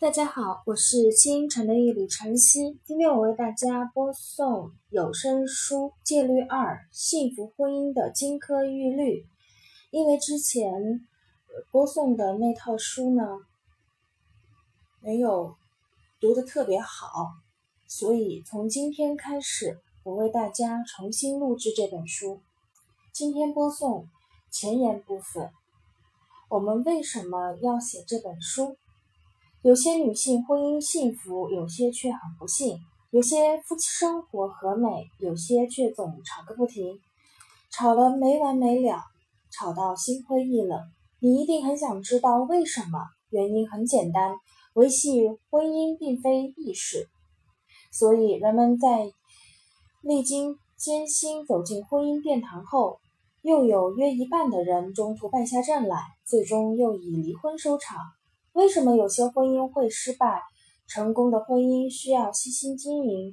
[0.00, 2.80] 大家好，我是清晨的一缕晨曦。
[2.86, 9.20] 今天我为大家播送有声书《戒律二：幸福婚姻的金科玉律》。
[9.90, 11.06] 因为之前
[11.70, 13.40] 播送的那套书呢，
[15.02, 15.54] 没有
[16.18, 17.34] 读的特别好，
[17.86, 22.40] 所以从今天开始，我为大家重新录制这本书。
[23.12, 24.08] 今天播送
[24.50, 25.50] 前言部分。
[26.48, 28.78] 我们为什么要写这本书？
[29.62, 32.78] 有些女性婚姻幸福，有些却很不幸；
[33.10, 36.98] 有些夫妻生活和美，有些却总吵个不停，
[37.70, 39.02] 吵得没完没了，
[39.50, 40.80] 吵到心灰意冷。
[41.18, 43.00] 你一定很想知道为什么？
[43.28, 44.34] 原因很简单，
[44.72, 47.06] 维系婚姻并非易事，
[47.92, 49.12] 所以人们在
[50.02, 52.98] 历经艰辛走进婚姻殿堂后。
[53.42, 55.96] 又有约一半的人中途败下阵来，
[56.26, 57.96] 最终又以离婚收场。
[58.60, 60.42] 为什么有些婚姻会失败？
[60.86, 63.32] 成功的婚姻需要细心经营。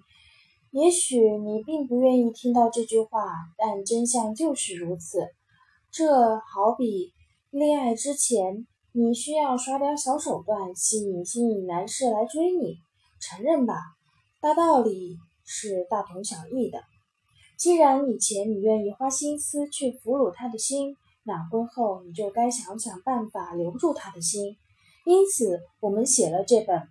[0.71, 5.27] 也许你并不愿意听到这句话，但真相就是如此。
[5.91, 7.11] 这好比
[7.49, 12.77] 恋爱之前，你需要耍点小手段，吸引吸引男士来追你。
[13.19, 13.75] 承认吧，
[14.39, 16.79] 大道理是大同小异的。
[17.57, 24.55] 既然以前你愿意花心思去俘虏他的心，那婚后你就该想想办法留住他的心。
[25.07, 26.79] 因此，我们写了这本《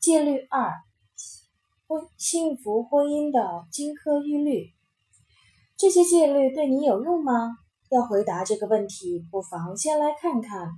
[0.00, 0.72] 戒律二：
[1.86, 4.60] 婚幸福婚姻的金科玉律》。
[5.76, 7.58] 这些戒律对你有用吗？
[7.90, 10.70] 要回答这个问题，不妨先来看看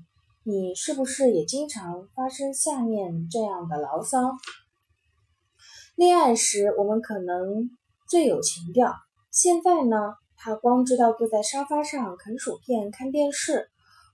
[0.42, 4.32] 你是不是也经常发生下面这样的牢骚。
[5.94, 7.70] 恋爱时，我们可能。
[8.10, 8.94] 最有情调。
[9.30, 13.68] 现在呢，他光知道坐在沙发上啃薯片、看电视。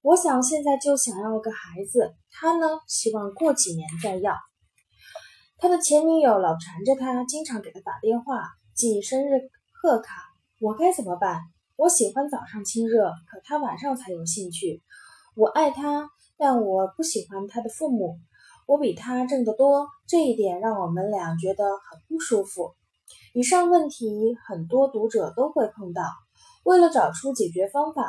[0.04, 2.14] 我想现在就想要个孩子。
[2.30, 4.34] 他呢，希望过几年再要。
[5.56, 8.42] 他的前女友老缠着他，经常给他打电话
[8.74, 9.40] 寄生日
[9.72, 10.12] 贺卡。
[10.60, 11.40] 我该怎么办？
[11.76, 14.82] 我喜欢早上亲热，可他晚上才有兴趣。
[15.36, 18.18] 我爱他，但我不喜欢他的父母。
[18.66, 22.74] 我比他挣得多，这一点让我们俩觉得很不舒服。
[23.32, 26.02] 以上问题很多读者都会碰到。
[26.62, 28.04] 为了找出解决方法，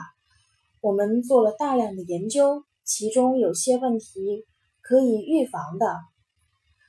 [0.85, 4.45] 我们做了大量的研究，其中有些问题
[4.83, 5.95] 可以预防的。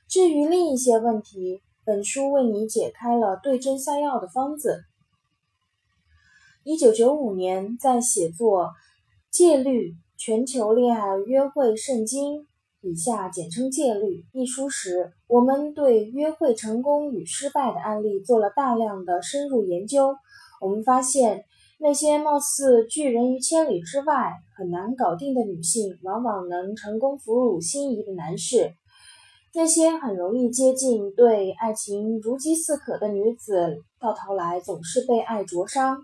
[0.07, 4.83] 至于另一些问题，本书为你解开了对症下药的方子。
[6.63, 8.65] 一九九五年，在写作
[9.31, 12.41] 《戒律：全球恋爱约会圣经》。
[12.81, 20.15] 以下简称《戒律》一书时，我们对约会成功与失败的案例做了大量的深入研究。
[20.61, 21.45] 我们发现，
[21.79, 28.71] 那些貌似拒人于千里之外、很难搞定的女性，往往能成功俘虏心仪的男士；
[29.53, 35.99] 那些很容易接近、对爱情如饥似渴的女子，到头来总是被爱灼伤。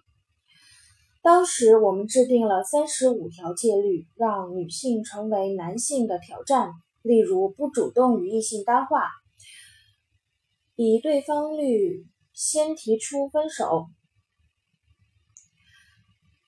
[1.23, 6.69] 当时我们制定了三十五条戒律，让女性成为男性的挑战。
[7.01, 9.07] 例如，不主动与异性搭话，
[10.75, 13.87] 比对方率先提出分手。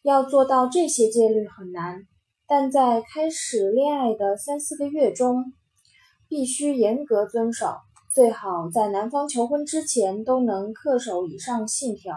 [0.06, 2.06] 要做到这些戒律很难，
[2.48, 5.44] 但在开始恋爱的三四个月中，
[6.30, 7.74] 必须严格遵守，
[8.14, 12.16] 最好在男方求婚之前都能恪守以上信条。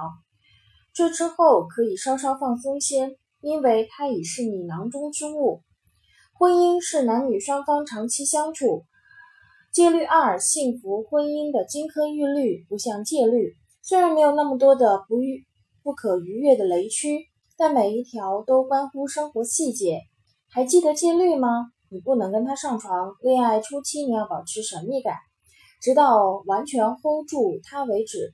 [0.93, 5.63] 这之后可以稍稍放松些，因为它已是你囊中之物。
[6.35, 8.85] 婚姻是男女双方长期相处。
[9.73, 15.47] 戒律二：幸福婚姻的金科玉律，不像戒律，虽然没有那么多的不逾
[15.83, 17.28] 不可逾越的雷区，
[17.59, 20.01] 但每一条都关乎生活细节。
[20.49, 21.67] 还记得戒律吗？
[21.91, 23.15] 你不能跟他上床。
[23.21, 25.17] 恋爱初期你要保持神秘感，
[25.83, 28.33] 直到完全 hold 住他为止。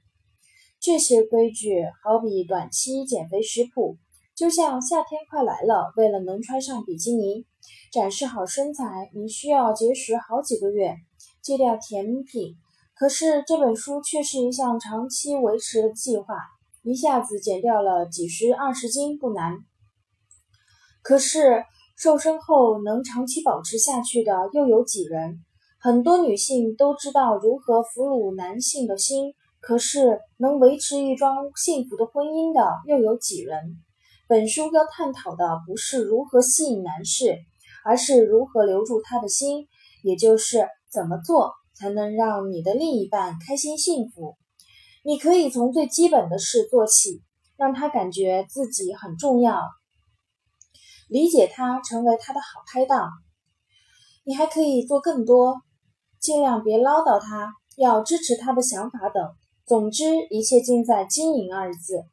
[0.78, 3.96] 这些规矩好比短期减肥食谱，
[4.36, 7.46] 就像夏天快来了，为了能穿上比基尼，
[7.90, 10.96] 展示好身材，你需要节食好几个月，
[11.40, 12.56] 戒掉甜品。
[12.94, 16.34] 可是这本书却是一项长期维持的计划，
[16.84, 19.58] 一下子减掉了几十二十斤不难。
[21.02, 21.64] 可是
[21.96, 25.40] 瘦身后能长期保持下去的又有几人？
[25.80, 29.34] 很多女性都知道如何俘虏男性的心。
[29.60, 33.78] 可是，能维持一桩幸福的婚姻的又有几人？
[34.28, 37.38] 本书要探讨的不是如何吸引男士，
[37.82, 39.66] 而是如何留住他的心，
[40.02, 44.36] 也就是怎么做才能让你的另一半开心幸福。
[45.06, 47.20] 你可以从最基本的事做起，
[47.58, 49.60] 让他感觉自己很重要，
[51.08, 53.10] 理解他，成为他的好拍档。
[54.24, 55.60] 你还可以做更多，
[56.18, 59.34] 尽量别唠叨他，要支持他的想法等。
[59.66, 62.06] 总之，一切尽在“经营”二字。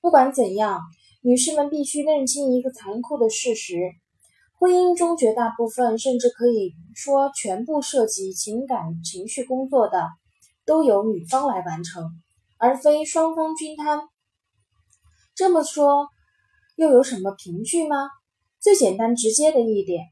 [0.00, 0.80] 不管怎样，
[1.22, 3.74] 女士们必须认清一个残酷的事实：
[4.60, 10.06] 婚姻中绝大部分，甚至可以说全部涉及情感情绪工作的，
[10.64, 12.04] 都由女方来完成，
[12.58, 14.00] 而非双方均摊。
[15.34, 16.08] 这么说，
[16.76, 18.10] 又有什么凭据吗？
[18.60, 20.04] 最简单直接的一点，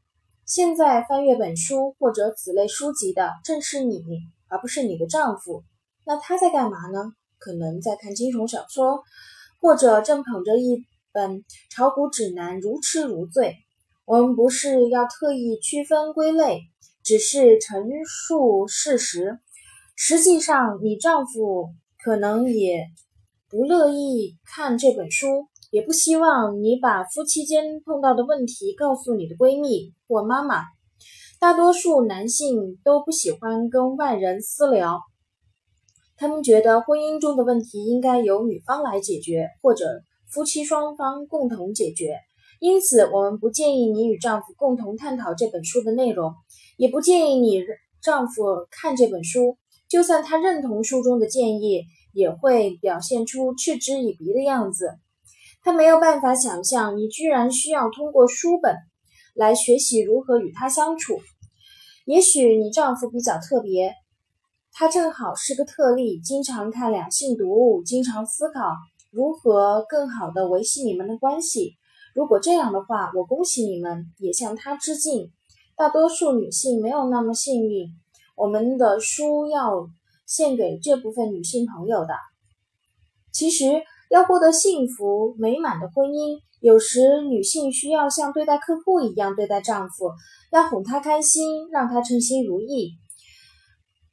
[0.46, 4.02] 现在翻阅本书或者此类书籍的正是你，
[4.48, 5.64] 而不是你的丈夫。
[6.04, 7.12] 那他在干嘛呢？
[7.38, 9.02] 可能在看惊悚小说。
[9.58, 13.56] 或者正捧着一本炒股指南如痴如醉。
[14.04, 16.60] 我们不是要特意区分归类，
[17.02, 19.40] 只是陈述事实。
[19.96, 21.70] 实际上，你丈夫
[22.06, 22.86] 可能也
[23.50, 30.62] 不乐意看这本书，也不希望你把夫妻间碰到的问题告诉你的闺蜜或妈妈。
[31.40, 35.00] 大多数男性都不喜欢跟外人私聊。
[36.16, 42.20] 他们觉得婚姻中的问题应该由女方来解决，或者夫妻双方共同解决。
[42.60, 46.32] 因此，我们不建议你与丈夫共同探讨这本书的内容，
[46.76, 47.64] 也不建议你
[48.00, 49.58] 丈夫看这本书。
[49.88, 54.98] 就算他认同书中的建议，也会表现出嗤之以鼻的样子。
[55.62, 58.76] 他没有办法想象你居然需要通过书本
[59.34, 61.18] 来学习如何与他相处。
[62.04, 63.92] 也许你丈夫比较特别。
[64.72, 68.60] 他正好是个特例，经常看两性读物，经常思考
[69.10, 71.76] 如何更好的维系你们的关系。
[72.14, 75.32] 如果这样的话，我恭喜你们，也向他致敬。
[75.76, 77.88] 大多数女性没有那么幸运。
[78.36, 79.88] 我们的书要
[80.26, 82.14] 献给这部分女性朋友的。
[83.32, 90.10] 其实，要获得幸福美满的婚姻，有时女性需要像对待客户一样对待丈夫，
[90.52, 92.92] 要哄他开心，让他称心如意。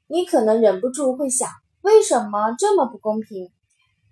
[0.08, 1.50] 你可能忍不住会想，
[1.82, 3.50] 为什么这么不公平？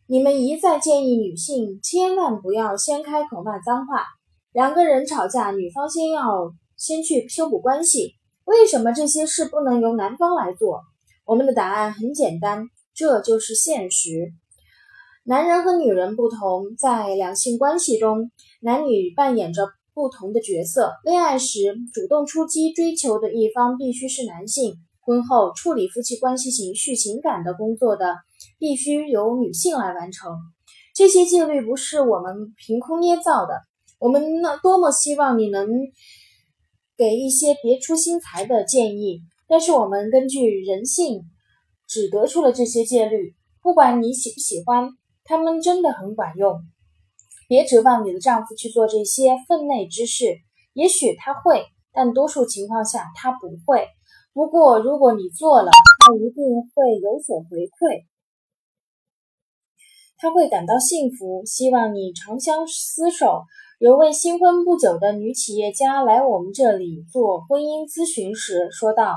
[0.07, 4.03] 你们一再建议女性千万不要先开口骂脏话。
[4.51, 8.15] 两个人吵架，女方先要先去修补关系。
[8.45, 10.81] 为什么这些事不能由男方来做？
[11.25, 14.33] 我们的答案很简单，这就是现实。
[15.23, 20.93] 男人和女人不同，在两性关系中，男女扮演着不同的角色。
[21.03, 21.59] 恋爱时
[21.93, 24.73] 主动出击、追求的一方必须是男性。
[25.03, 28.15] 婚后处理夫妻关系、情绪、情感的工作的，
[28.57, 30.35] 必须由女性来完成。
[30.93, 33.61] 这些戒律不是我们凭空捏造的。
[33.99, 35.67] 我们呢，多么希望你能
[37.01, 39.21] 给一些别出心裁的建议。
[39.47, 41.23] 但是我们根据人性，
[41.87, 43.33] 只得出了这些戒律。
[43.63, 44.87] 不管你喜不喜欢，
[45.23, 46.61] 他们真的很管用。
[47.47, 50.35] 别指望你的丈夫去做这些分内之事，
[50.73, 53.87] 也许他会，但多数情况下他不会。
[54.31, 56.45] 不过，如果你做了，他一定
[56.75, 58.05] 会有所回馈，
[60.21, 63.41] 他会感到幸福，希望你长相厮守。
[63.79, 69.15] 有位新婚不久的女企业家来我们这里做婚姻咨询时说道：“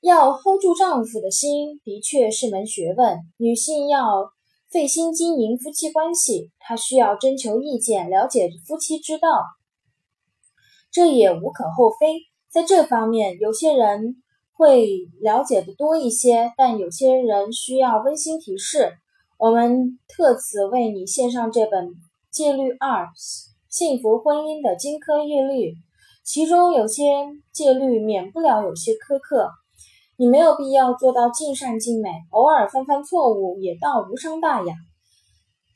[0.00, 3.18] 要 hold 住丈夫的心，的确是门学问。
[3.38, 4.30] 女性要
[4.70, 9.28] 费心经营夫妻关系，她需要征求意见，了解夫妻之道，
[10.92, 14.22] 这也无可厚非。”在这方面，有些人
[14.52, 14.86] 会
[15.20, 18.92] 了解的多一些，但有些人需要温馨提示。
[19.38, 21.86] 我们特此为你献上这本
[22.28, 23.06] 《戒律二：
[23.68, 25.70] 幸福婚姻的金科玉律》，
[26.24, 27.04] 其中有些
[27.52, 29.48] 戒律免不了有些苛刻。
[30.16, 34.74] 你没有必要做到尽善尽美，偶尔犯犯错误也倒无伤大雅。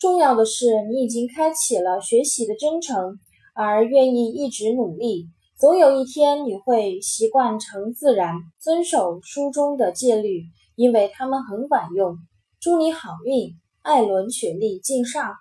[0.00, 3.20] 重要的是，你已经开启了学习的征程，
[3.54, 5.28] 而愿意一直努力。
[5.56, 10.42] 总有一天，你会习惯成自然，遵守书中的戒律，
[10.74, 12.16] 因为它们很管用。
[12.62, 15.34] 祝你好运，艾伦·雪莉敬上。